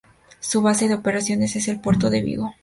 Su 0.39 0.63
base 0.63 0.87
de 0.87 0.95
operaciones 0.95 1.55
es 1.55 1.67
el 1.67 1.79
puerto 1.79 2.09
de 2.09 2.23
Vigo. 2.23 2.55